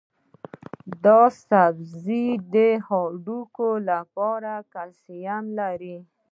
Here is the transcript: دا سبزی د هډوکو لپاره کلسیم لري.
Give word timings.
دا 1.05 1.21
سبزی 1.47 2.25
د 2.53 2.55
هډوکو 2.87 3.69
لپاره 3.89 4.51
کلسیم 4.73 5.43
لري. 5.59 5.97